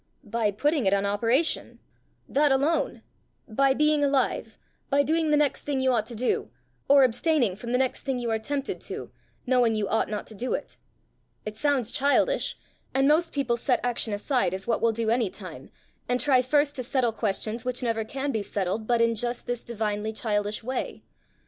[0.23, 1.77] "By putting it in operation
[2.27, 3.03] that alone;
[3.47, 4.57] by being alive;
[4.89, 6.49] by doing the next thing you ought to do,
[6.89, 9.11] or abstaining from the next thing you are tempted to,
[9.45, 10.77] knowing you ought not to do it.
[11.45, 12.57] It sounds childish;
[12.95, 15.69] and most people set action aside as what will do any time,
[16.09, 19.63] and try first to settle questions which never can be settled but in just this
[19.63, 21.03] divinely childish way.